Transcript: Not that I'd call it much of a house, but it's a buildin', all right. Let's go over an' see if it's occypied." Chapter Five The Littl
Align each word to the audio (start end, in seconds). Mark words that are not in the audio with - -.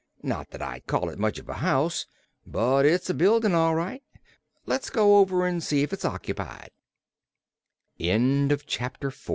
Not 0.23 0.49
that 0.49 0.63
I'd 0.63 0.87
call 0.87 1.09
it 1.09 1.19
much 1.19 1.37
of 1.37 1.47
a 1.47 1.53
house, 1.53 2.07
but 2.43 2.87
it's 2.87 3.11
a 3.11 3.13
buildin', 3.13 3.53
all 3.53 3.75
right. 3.75 4.01
Let's 4.65 4.89
go 4.89 5.17
over 5.19 5.45
an' 5.45 5.61
see 5.61 5.83
if 5.83 5.93
it's 5.93 6.03
occypied." 6.05 6.69
Chapter 7.99 8.57
Five 8.57 8.99
The 8.99 9.05
Littl 9.05 9.13